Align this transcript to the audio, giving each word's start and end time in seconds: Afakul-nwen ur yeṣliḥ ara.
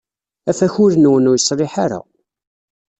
Afakul-nwen 0.49 1.29
ur 1.31 1.37
yeṣliḥ 1.37 1.73
ara. 1.83 1.99